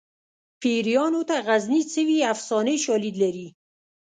[0.61, 3.47] پیریانو ته غزني څه وي افسانوي شالید لري